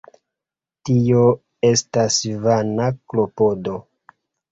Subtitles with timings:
[0.87, 1.19] Tio
[1.69, 2.17] estas
[2.47, 3.77] vana klopodo.